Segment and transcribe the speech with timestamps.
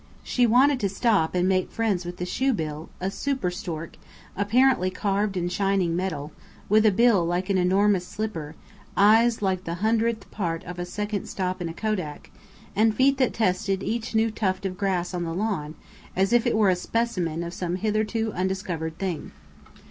[0.23, 3.97] She wanted to stop and make friends with the Shoebill, a super stork,
[4.35, 6.31] apparently carved in shining metal,
[6.67, 8.55] with a bill like an enormous slipper,
[8.97, 12.31] eyes like the hundredth part of a second stop in a Kodak,
[12.75, 15.75] and feet that tested each new tuft of grass on the lawn,
[16.15, 19.31] as if it were a specimen of some hitherto undiscovered thing.